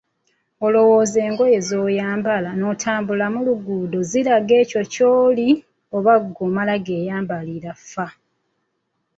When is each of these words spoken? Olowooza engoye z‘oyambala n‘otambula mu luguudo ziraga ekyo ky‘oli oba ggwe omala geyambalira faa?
Olowooza 0.65 1.17
engoye 1.27 1.57
z‘oyambala 1.67 2.49
n‘otambula 2.59 3.25
mu 3.33 3.39
luguudo 3.47 3.99
ziraga 4.09 4.53
ekyo 4.61 4.81
ky‘oli 4.93 5.47
oba 5.95 6.13
ggwe 6.23 6.41
omala 6.47 6.75
geyambalira 6.85 7.71
faa? 7.91 8.13